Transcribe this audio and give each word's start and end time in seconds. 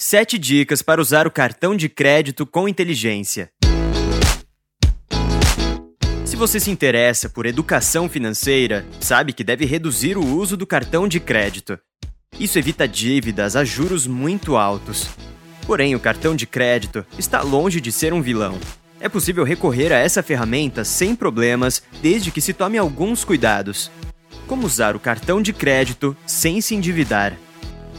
7 0.00 0.38
dicas 0.38 0.80
para 0.80 1.00
usar 1.00 1.26
o 1.26 1.30
cartão 1.30 1.74
de 1.74 1.88
crédito 1.88 2.46
com 2.46 2.68
inteligência. 2.68 3.50
Se 6.24 6.36
você 6.36 6.60
se 6.60 6.70
interessa 6.70 7.28
por 7.28 7.46
educação 7.46 8.08
financeira, 8.08 8.86
sabe 9.00 9.32
que 9.32 9.42
deve 9.42 9.64
reduzir 9.64 10.16
o 10.16 10.24
uso 10.24 10.56
do 10.56 10.64
cartão 10.64 11.08
de 11.08 11.18
crédito. 11.18 11.76
Isso 12.38 12.60
evita 12.60 12.86
dívidas 12.86 13.56
a 13.56 13.64
juros 13.64 14.06
muito 14.06 14.56
altos. 14.56 15.08
Porém, 15.66 15.96
o 15.96 16.00
cartão 16.00 16.36
de 16.36 16.46
crédito 16.46 17.04
está 17.18 17.42
longe 17.42 17.80
de 17.80 17.90
ser 17.90 18.12
um 18.12 18.22
vilão. 18.22 18.56
É 19.00 19.08
possível 19.08 19.42
recorrer 19.42 19.92
a 19.92 19.98
essa 19.98 20.22
ferramenta 20.22 20.84
sem 20.84 21.16
problemas, 21.16 21.82
desde 22.00 22.30
que 22.30 22.40
se 22.40 22.52
tome 22.52 22.78
alguns 22.78 23.24
cuidados. 23.24 23.90
Como 24.46 24.64
usar 24.64 24.94
o 24.94 25.00
cartão 25.00 25.42
de 25.42 25.52
crédito 25.52 26.16
sem 26.24 26.60
se 26.60 26.76
endividar? 26.76 27.36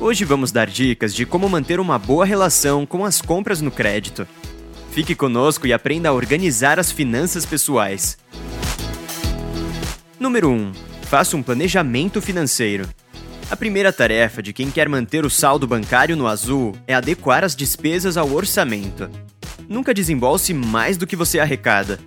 Hoje 0.01 0.23
vamos 0.23 0.49
dar 0.49 0.67
dicas 0.67 1.13
de 1.13 1.25
como 1.25 1.49
manter 1.49 1.77
uma 1.77 1.99
boa 1.99 2.23
relação 2.23 2.85
com 2.85 3.03
as 3.03 3.21
compras 3.21 3.59
no 3.59 3.69
crédito. 3.69 4.25
Fique 4.91 5.13
conosco 5.13 5.67
e 5.67 5.73
aprenda 5.73 6.07
a 6.07 6.13
organizar 6.13 6.79
as 6.79 6.89
finanças 6.89 7.45
pessoais. 7.45 8.17
Número 10.17 10.49
1. 10.49 10.71
Faça 11.01 11.35
um 11.35 11.43
planejamento 11.43 12.21
financeiro. 12.21 12.87
A 13.51 13.57
primeira 13.57 13.91
tarefa 13.91 14.41
de 14.41 14.53
quem 14.53 14.71
quer 14.71 14.87
manter 14.87 15.25
o 15.25 15.29
saldo 15.29 15.67
bancário 15.67 16.15
no 16.15 16.27
azul 16.27 16.73
é 16.87 16.93
adequar 16.93 17.43
as 17.43 17.53
despesas 17.53 18.15
ao 18.15 18.31
orçamento. 18.31 19.09
Nunca 19.67 19.93
desembolse 19.93 20.53
mais 20.53 20.95
do 20.95 21.05
que 21.05 21.15
você 21.17 21.41
arrecada. 21.41 21.99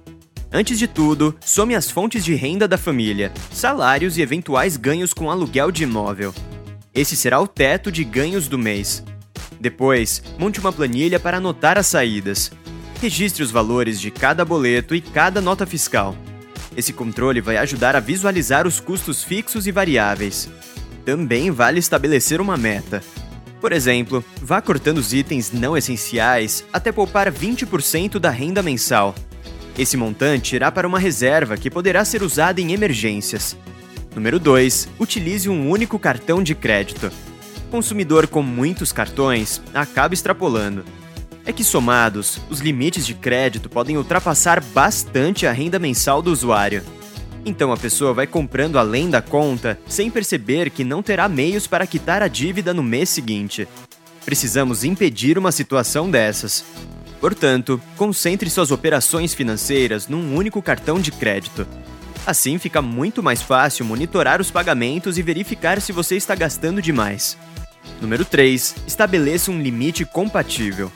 Antes 0.50 0.78
de 0.78 0.88
tudo, 0.88 1.36
some 1.44 1.74
as 1.74 1.90
fontes 1.90 2.24
de 2.24 2.34
renda 2.34 2.66
da 2.66 2.78
família, 2.78 3.30
salários 3.50 4.16
e 4.16 4.22
eventuais 4.22 4.78
ganhos 4.78 5.12
com 5.12 5.30
aluguel 5.30 5.70
de 5.70 5.82
imóvel. 5.82 6.32
Esse 6.94 7.16
será 7.16 7.40
o 7.40 7.46
teto 7.46 7.90
de 7.90 8.04
ganhos 8.04 8.48
do 8.48 8.58
mês. 8.58 9.02
Depois, 9.58 10.22
monte 10.38 10.60
uma 10.60 10.72
planilha 10.72 11.18
para 11.18 11.38
anotar 11.38 11.78
as 11.78 11.86
saídas. 11.86 12.52
Registre 13.00 13.42
os 13.42 13.50
valores 13.50 13.98
de 13.98 14.10
cada 14.10 14.44
boleto 14.44 14.94
e 14.94 15.00
cada 15.00 15.40
nota 15.40 15.64
fiscal. 15.64 16.14
Esse 16.76 16.92
controle 16.92 17.40
vai 17.40 17.56
ajudar 17.56 17.96
a 17.96 18.00
visualizar 18.00 18.66
os 18.66 18.78
custos 18.78 19.24
fixos 19.24 19.66
e 19.66 19.72
variáveis. 19.72 20.50
Também 21.04 21.50
vale 21.50 21.78
estabelecer 21.78 22.40
uma 22.40 22.56
meta. 22.56 23.02
Por 23.60 23.72
exemplo, 23.72 24.22
vá 24.40 24.60
cortando 24.60 24.98
os 24.98 25.14
itens 25.14 25.50
não 25.50 25.76
essenciais 25.76 26.64
até 26.72 26.92
poupar 26.92 27.30
20% 27.32 28.18
da 28.18 28.30
renda 28.30 28.62
mensal. 28.62 29.14
Esse 29.78 29.96
montante 29.96 30.56
irá 30.56 30.70
para 30.70 30.86
uma 30.86 30.98
reserva 30.98 31.56
que 31.56 31.70
poderá 31.70 32.04
ser 32.04 32.22
usada 32.22 32.60
em 32.60 32.72
emergências. 32.72 33.56
Número 34.14 34.38
2. 34.38 34.88
Utilize 34.98 35.48
um 35.48 35.70
único 35.70 35.98
cartão 35.98 36.42
de 36.42 36.54
crédito. 36.54 37.10
Consumidor 37.70 38.26
com 38.26 38.42
muitos 38.42 38.92
cartões 38.92 39.62
acaba 39.72 40.12
extrapolando. 40.12 40.84
É 41.44 41.52
que 41.52 41.64
somados, 41.64 42.38
os 42.50 42.60
limites 42.60 43.06
de 43.06 43.14
crédito 43.14 43.68
podem 43.68 43.96
ultrapassar 43.96 44.62
bastante 44.62 45.46
a 45.46 45.52
renda 45.52 45.78
mensal 45.78 46.20
do 46.20 46.30
usuário. 46.30 46.82
Então 47.44 47.72
a 47.72 47.76
pessoa 47.76 48.12
vai 48.12 48.26
comprando 48.26 48.78
além 48.78 49.10
da 49.10 49.20
conta 49.20 49.78
sem 49.88 50.10
perceber 50.10 50.70
que 50.70 50.84
não 50.84 51.02
terá 51.02 51.28
meios 51.28 51.66
para 51.66 51.86
quitar 51.86 52.22
a 52.22 52.28
dívida 52.28 52.72
no 52.72 52.82
mês 52.82 53.08
seguinte. 53.08 53.66
Precisamos 54.24 54.84
impedir 54.84 55.38
uma 55.38 55.50
situação 55.50 56.10
dessas. 56.10 56.64
Portanto, 57.20 57.80
concentre 57.96 58.48
suas 58.50 58.70
operações 58.70 59.34
financeiras 59.34 60.06
num 60.06 60.36
único 60.36 60.62
cartão 60.62 61.00
de 61.00 61.10
crédito. 61.10 61.66
Assim 62.24 62.56
fica 62.56 62.80
muito 62.80 63.22
mais 63.22 63.42
fácil 63.42 63.84
monitorar 63.84 64.40
os 64.40 64.50
pagamentos 64.50 65.18
e 65.18 65.22
verificar 65.22 65.80
se 65.80 65.90
você 65.90 66.16
está 66.16 66.34
gastando 66.36 66.80
demais. 66.80 67.36
Número 68.00 68.24
3. 68.24 68.76
Estabeleça 68.86 69.50
um 69.50 69.60
limite 69.60 70.04
compatível. 70.04 70.90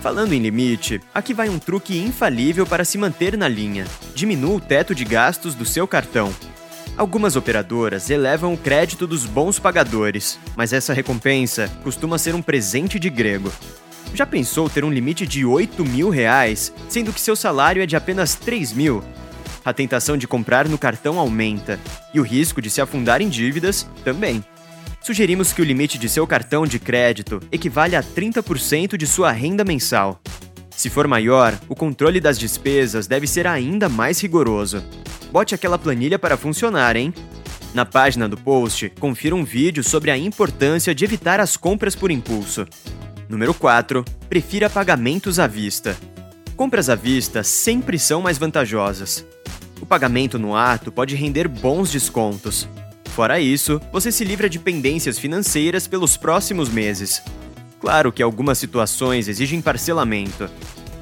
Falando 0.00 0.32
em 0.32 0.40
limite, 0.40 1.00
aqui 1.14 1.34
vai 1.34 1.48
um 1.48 1.58
truque 1.58 1.98
infalível 1.98 2.66
para 2.66 2.84
se 2.84 2.96
manter 2.96 3.36
na 3.36 3.46
linha. 3.48 3.86
Diminua 4.14 4.56
o 4.56 4.60
teto 4.60 4.94
de 4.94 5.04
gastos 5.04 5.54
do 5.54 5.66
seu 5.66 5.86
cartão. 5.86 6.34
Algumas 6.96 7.36
operadoras 7.36 8.10
elevam 8.10 8.54
o 8.54 8.58
crédito 8.58 9.06
dos 9.06 9.26
bons 9.26 9.58
pagadores, 9.58 10.38
mas 10.56 10.72
essa 10.72 10.92
recompensa 10.92 11.70
costuma 11.82 12.18
ser 12.18 12.34
um 12.34 12.42
presente 12.42 12.98
de 12.98 13.08
grego. 13.10 13.52
Já 14.14 14.26
pensou 14.26 14.68
ter 14.68 14.84
um 14.84 14.90
limite 14.90 15.26
de 15.26 15.44
8 15.44 15.84
mil 15.84 16.10
reais, 16.10 16.72
sendo 16.88 17.12
que 17.12 17.20
seu 17.20 17.36
salário 17.36 17.82
é 17.82 17.86
de 17.86 17.96
apenas 17.96 18.34
3 18.34 18.72
mil? 18.72 19.02
A 19.64 19.72
tentação 19.72 20.16
de 20.16 20.26
comprar 20.26 20.68
no 20.68 20.78
cartão 20.78 21.18
aumenta 21.18 21.78
e 22.12 22.20
o 22.20 22.22
risco 22.22 22.60
de 22.60 22.70
se 22.70 22.80
afundar 22.80 23.20
em 23.20 23.28
dívidas 23.28 23.88
também. 24.04 24.44
Sugerimos 25.02 25.52
que 25.52 25.60
o 25.60 25.64
limite 25.64 25.98
de 25.98 26.08
seu 26.08 26.26
cartão 26.26 26.64
de 26.64 26.78
crédito 26.78 27.40
equivale 27.50 27.96
a 27.96 28.02
30% 28.02 28.96
de 28.96 29.06
sua 29.06 29.32
renda 29.32 29.64
mensal. 29.64 30.20
Se 30.70 30.88
for 30.88 31.06
maior, 31.06 31.58
o 31.68 31.74
controle 31.74 32.20
das 32.20 32.38
despesas 32.38 33.06
deve 33.06 33.26
ser 33.26 33.46
ainda 33.46 33.88
mais 33.88 34.20
rigoroso. 34.20 34.82
Bote 35.30 35.54
aquela 35.54 35.78
planilha 35.78 36.18
para 36.18 36.36
funcionar, 36.36 36.96
hein? 36.96 37.12
Na 37.74 37.84
página 37.84 38.28
do 38.28 38.36
post, 38.36 38.90
confira 39.00 39.34
um 39.34 39.44
vídeo 39.44 39.82
sobre 39.82 40.10
a 40.10 40.16
importância 40.16 40.94
de 40.94 41.04
evitar 41.04 41.40
as 41.40 41.56
compras 41.56 41.96
por 41.96 42.10
impulso. 42.10 42.66
Número 43.28 43.54
4. 43.54 44.04
Prefira 44.28 44.68
pagamentos 44.68 45.38
à 45.38 45.46
vista. 45.46 45.96
Compras 46.54 46.90
à 46.90 46.94
vista 46.94 47.42
sempre 47.42 47.98
são 47.98 48.20
mais 48.20 48.36
vantajosas. 48.36 49.24
O 49.82 49.86
pagamento 49.86 50.38
no 50.38 50.54
ato 50.54 50.92
pode 50.92 51.16
render 51.16 51.48
bons 51.48 51.90
descontos. 51.90 52.68
Fora 53.06 53.40
isso, 53.40 53.80
você 53.90 54.12
se 54.12 54.24
livra 54.24 54.48
de 54.48 54.60
pendências 54.60 55.18
financeiras 55.18 55.88
pelos 55.88 56.16
próximos 56.16 56.68
meses. 56.68 57.20
Claro 57.80 58.12
que 58.12 58.22
algumas 58.22 58.58
situações 58.58 59.26
exigem 59.26 59.60
parcelamento. 59.60 60.48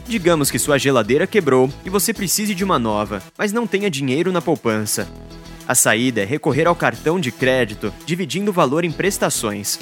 Digamos 0.09 0.51
que 0.51 0.59
sua 0.59 0.79
geladeira 0.79 1.27
quebrou 1.27 1.71
e 1.85 1.91
você 1.91 2.15
precise 2.15 2.55
de 2.55 2.65
uma 2.65 2.79
nova, 2.79 3.23
mas 3.37 3.53
não 3.53 3.67
tenha 3.67 3.91
dinheiro 3.91 4.33
na 4.33 4.41
poupança. 4.41 5.07
A 5.69 5.75
saída 5.75 6.23
é 6.23 6.25
recorrer 6.25 6.67
ao 6.67 6.75
cartão 6.75 7.21
de 7.21 7.31
crédito, 7.31 7.93
dividindo 8.07 8.51
o 8.51 8.55
valor 8.55 8.83
em 8.83 8.91
prestações. 8.91 9.79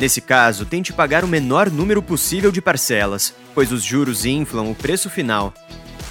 Nesse 0.00 0.22
caso, 0.22 0.64
tente 0.64 0.94
pagar 0.94 1.24
o 1.24 1.28
menor 1.28 1.70
número 1.70 2.02
possível 2.02 2.50
de 2.50 2.62
parcelas, 2.62 3.34
pois 3.54 3.70
os 3.70 3.84
juros 3.84 4.24
inflam 4.24 4.70
o 4.70 4.74
preço 4.74 5.10
final 5.10 5.52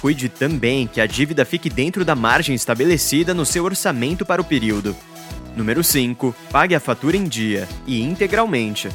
Cuide 0.00 0.28
também 0.28 0.86
que 0.86 1.00
a 1.00 1.06
dívida 1.06 1.44
fique 1.44 1.68
dentro 1.68 2.04
da 2.04 2.14
margem 2.14 2.54
estabelecida 2.54 3.34
no 3.34 3.44
seu 3.44 3.64
orçamento 3.64 4.24
para 4.24 4.40
o 4.40 4.44
período. 4.44 4.96
Número 5.54 5.84
5. 5.84 6.34
Pague 6.50 6.74
a 6.74 6.80
fatura 6.80 7.16
em 7.16 7.24
dia 7.24 7.68
e 7.86 8.00
integralmente. 8.00 8.88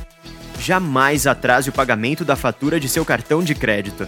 Jamais 0.59 1.27
atrase 1.27 1.69
o 1.69 1.73
pagamento 1.73 2.25
da 2.25 2.35
fatura 2.35 2.79
de 2.79 2.89
seu 2.89 3.05
cartão 3.05 3.43
de 3.43 3.53
crédito. 3.53 4.07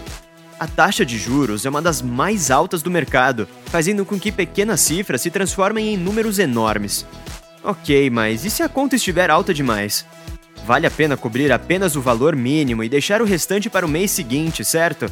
A 0.60 0.66
taxa 0.66 1.06
de 1.06 1.20
juros 1.20 1.68
é 1.68 1.70
uma 1.70 1.84
das 1.84 2.02
mais 2.02 2.50
altas 2.50 2.82
do 2.82 2.90
mercado, 2.90 3.48
fazendo 3.66 4.04
com 4.04 4.20
que 4.20 4.32
pequenas 4.32 4.82
cifras 4.82 5.22
se 5.22 5.30
transformem 5.30 5.94
em 5.94 5.98
números 5.98 6.40
enormes. 6.40 7.06
Ok, 7.64 8.10
mas 8.10 8.44
e 8.44 8.50
se 8.50 8.64
a 8.64 8.70
conta 8.70 8.96
estiver 8.96 9.30
alta 9.30 9.54
demais? 9.54 10.04
Vale 10.66 10.88
a 10.88 10.92
pena 10.92 11.16
cobrir 11.16 11.52
apenas 11.52 11.96
o 11.96 12.02
valor 12.02 12.36
mínimo 12.36 12.84
e 12.84 12.90
deixar 12.90 13.22
o 13.22 13.26
restante 13.26 13.70
para 13.70 13.86
o 13.86 13.90
mês 13.90 14.10
seguinte, 14.10 14.66
certo? 14.66 15.12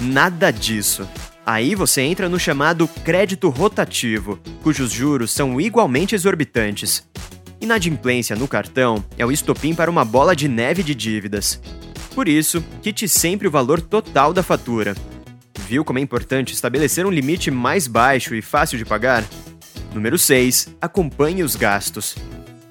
Nada 0.00 0.50
disso. 0.50 1.08
Aí 1.44 1.74
você 1.74 2.02
entra 2.02 2.28
no 2.28 2.38
chamado 2.38 2.88
crédito 3.04 3.48
rotativo, 3.48 4.38
cujos 4.62 4.90
juros 4.90 5.30
são 5.30 5.60
igualmente 5.60 6.14
exorbitantes. 6.14 7.06
Inadimplência 7.60 8.36
no 8.36 8.46
cartão 8.46 9.02
é 9.16 9.24
o 9.24 9.32
estopim 9.32 9.74
para 9.74 9.90
uma 9.90 10.04
bola 10.04 10.36
de 10.36 10.48
neve 10.48 10.82
de 10.82 10.94
dívidas. 10.94 11.60
Por 12.14 12.28
isso, 12.28 12.62
quite 12.82 13.08
sempre 13.08 13.48
o 13.48 13.50
valor 13.50 13.80
total 13.80 14.32
da 14.32 14.42
fatura. 14.42 14.94
Viu 15.66 15.84
como 15.84 15.98
é 15.98 16.02
importante 16.02 16.52
estabelecer 16.52 17.06
um 17.06 17.10
limite 17.10 17.50
mais 17.50 17.86
baixo 17.86 18.34
e 18.34 18.42
fácil 18.42 18.76
de 18.76 18.84
pagar? 18.84 19.24
Número 19.94 20.18
6. 20.18 20.76
Acompanhe 20.80 21.42
os 21.42 21.56
gastos. 21.56 22.16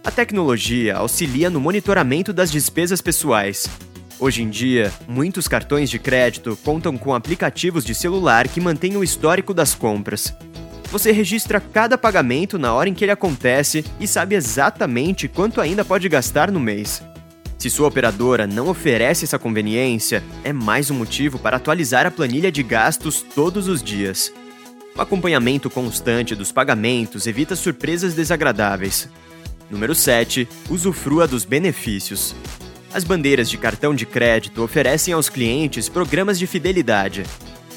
A 0.04 0.12
tecnologia 0.12 0.98
auxilia 0.98 1.50
no 1.50 1.60
monitoramento 1.60 2.32
das 2.32 2.52
despesas 2.52 3.02
pessoais, 3.02 3.68
Hoje 4.18 4.44
em 4.44 4.50
dia, 4.50 4.94
muitos 5.08 5.48
cartões 5.48 5.90
de 5.90 6.00
crédito 6.00 6.58
contam 6.64 6.98
com 6.98 7.14
aplicativos 7.14 7.84
de 7.84 7.94
celular 7.94 8.48
que 8.48 8.62
mantêm 8.62 8.96
o 8.96 9.04
histórico 9.04 9.54
das 9.54 9.76
compras. 9.76 10.34
Você 10.90 11.12
registra 11.12 11.60
cada 11.60 11.98
pagamento 11.98 12.58
na 12.58 12.74
hora 12.74 12.88
em 12.88 12.94
que 12.94 13.04
ele 13.04 13.12
acontece 13.12 13.84
e 14.00 14.08
sabe 14.08 14.36
exatamente 14.36 15.28
quanto 15.28 15.60
ainda 15.60 15.84
pode 15.84 16.08
gastar 16.08 16.50
no 16.50 16.60
mês. 16.60 17.04
Se 17.58 17.70
sua 17.70 17.88
operadora 17.88 18.48
não 18.48 18.70
oferece 18.70 19.26
essa 19.26 19.40
conveniência, 19.40 20.24
é 20.44 20.54
mais 20.54 20.90
um 20.90 20.96
motivo 20.96 21.38
para 21.38 21.58
atualizar 21.58 22.06
a 22.06 22.12
planilha 22.12 22.52
de 22.52 22.64
gastos 22.64 23.22
todos 23.22 23.68
os 23.68 23.84
dias. 23.84 24.32
O 24.96 25.02
acompanhamento 25.02 25.70
constante 25.70 26.36
dos 26.36 26.54
pagamentos 26.54 27.28
evita 27.28 27.54
surpresas 27.54 28.14
desagradáveis. 28.14 29.10
Número 29.70 29.94
7. 29.94 30.48
Usufrua 30.70 31.28
dos 31.28 31.44
benefícios. 31.44 32.34
As 32.96 33.04
bandeiras 33.04 33.50
de 33.50 33.58
cartão 33.58 33.94
de 33.94 34.06
crédito 34.06 34.64
oferecem 34.64 35.14
aos 35.14 35.28
clientes 35.28 35.90
programas 35.90 36.40
de 36.40 36.48
fidelidade. 36.48 37.24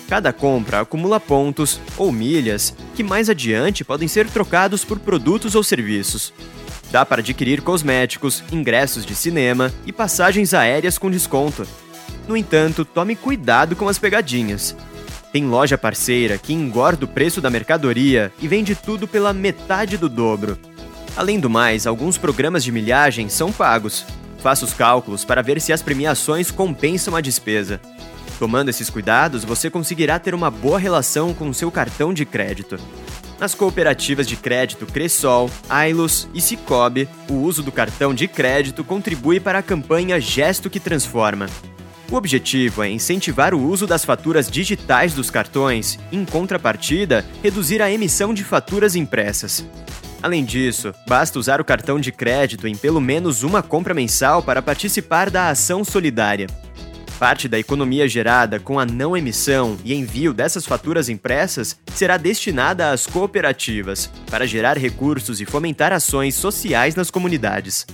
Cada 0.09 0.33
compra 0.33 0.83
acumula 0.83 1.19
pontos 1.19 1.81
ou 1.97 2.13
milhas 2.13 2.73
que 2.95 3.03
mais 3.03 3.29
adiante 3.29 3.83
podem 3.83 4.07
ser 4.07 4.31
trocados 4.31 4.85
por 4.85 5.01
produtos 5.01 5.57
ou 5.57 5.65
serviços. 5.65 6.33
Dá 6.93 7.05
para 7.05 7.21
adquirir 7.21 7.63
cosméticos, 7.63 8.45
ingressos 8.53 9.05
de 9.05 9.17
cinema 9.17 9.73
e 9.85 9.91
passagens 9.91 10.55
aéreas 10.55 10.99
com 10.99 11.11
desconto. 11.11 11.67
No 12.29 12.37
entanto, 12.37 12.85
tome 12.85 13.17
cuidado 13.17 13.75
com 13.75 13.89
as 13.89 13.99
pegadinhas. 13.99 14.77
Tem 15.33 15.45
loja 15.45 15.77
parceira 15.77 16.39
que 16.39 16.53
engorda 16.53 17.07
o 17.07 17.09
preço 17.09 17.41
da 17.41 17.51
mercadoria 17.51 18.33
e 18.41 18.47
vende 18.47 18.77
tudo 18.77 19.09
pela 19.09 19.33
metade 19.33 19.97
do 19.97 20.09
dobro. 20.09 20.57
Além 21.17 21.41
do 21.41 21.51
mais, 21.51 21.89
alguns 21.89 22.17
programas 22.17 22.63
de 22.63 22.71
milhagem 22.71 23.29
são 23.29 23.51
pagos. 23.51 24.07
Faça 24.39 24.65
os 24.65 24.73
cálculos 24.73 25.25
para 25.25 25.43
ver 25.43 25.61
se 25.61 25.73
as 25.73 25.83
premiações 25.83 26.51
compensam 26.51 27.15
a 27.17 27.21
despesa. 27.21 27.81
Tomando 28.39 28.69
esses 28.69 28.89
cuidados, 28.89 29.45
você 29.45 29.69
conseguirá 29.69 30.19
ter 30.19 30.35
uma 30.35 30.51
boa 30.51 30.79
relação 30.79 31.35
com 31.35 31.49
o 31.49 31.55
seu 31.55 31.71
cartão 31.71 32.15
de 32.15 32.25
crédito. 32.25 32.79
Nas 33.39 33.55
cooperativas 33.55 34.27
de 34.27 34.37
crédito 34.37 34.87
Cressol, 34.87 35.51
Ailos 35.69 36.29
e 36.35 36.41
Cicobi, 36.41 37.09
o 37.29 37.35
uso 37.35 37.63
do 37.63 37.71
cartão 37.71 38.13
de 38.13 38.27
crédito 38.27 38.83
contribui 38.83 39.39
para 39.39 39.59
a 39.59 39.63
campanha 39.63 40.21
Gesto 40.21 40.69
que 40.69 40.81
Transforma. 40.81 41.47
O 42.11 42.17
objetivo 42.17 42.83
é 42.83 42.91
incentivar 42.91 43.55
o 43.55 43.63
uso 43.63 43.87
das 43.87 44.05
faturas 44.05 44.51
digitais 44.51 45.13
dos 45.15 45.31
cartões 45.31 45.99
em 46.11 46.25
contrapartida, 46.25 47.25
reduzir 47.43 47.83
a 47.83 47.91
emissão 47.91 48.33
de 48.33 48.43
faturas 48.43 48.97
impressas. 48.97 49.65
Além 50.23 50.45
disso, 50.45 50.93
basta 51.07 51.39
usar 51.39 51.61
o 51.61 51.65
cartão 51.65 52.01
de 52.01 52.11
crédito 52.11 52.67
em 52.67 52.75
pelo 52.75 53.01
menos 53.01 53.43
uma 53.43 53.63
compra 53.63 53.95
mensal 53.95 54.43
para 54.43 54.61
participar 54.61 55.31
da 55.31 55.49
ação 55.49 55.85
solidária. 55.85 56.49
Parte 57.19 57.49
da 57.49 57.59
economia 57.59 58.09
gerada 58.09 58.61
com 58.61 58.79
a 58.79 58.87
não 58.87 59.17
emissão 59.17 59.77
e 59.85 59.95
envio 59.95 60.33
dessas 60.33 60.65
faturas 60.65 61.09
impressas 61.09 61.77
será 61.93 62.17
destinada 62.17 62.91
às 62.91 63.07
cooperativas, 63.07 64.09
para 64.31 64.47
gerar 64.47 64.79
recursos 64.79 65.41
e 65.41 65.45
fomentar 65.45 65.93
ações 65.93 66.37
sociais 66.37 66.95
nas 66.95 67.11
comunidades. 67.11 67.85